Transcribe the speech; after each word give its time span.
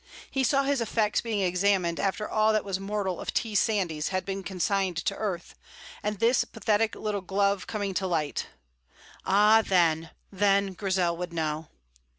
He 0.31 0.43
saw 0.43 0.63
his 0.63 0.81
effects 0.81 1.21
being 1.21 1.41
examined 1.41 1.99
after 1.99 2.27
all 2.27 2.53
that 2.53 2.65
was 2.65 2.79
mortal 2.79 3.19
of 3.21 3.31
T. 3.31 3.53
Sandys 3.53 4.07
had 4.07 4.25
been 4.25 4.41
consigned 4.41 4.97
to 4.97 5.15
earth, 5.15 5.53
and 6.01 6.17
this 6.17 6.43
pathetic 6.43 6.95
little 6.95 7.21
glove 7.21 7.67
coming 7.67 7.93
to 7.93 8.07
light. 8.07 8.47
Ah, 9.27 9.61
then, 9.63 10.09
then 10.31 10.73
Grizel 10.73 11.15
would 11.17 11.33
know! 11.33 11.67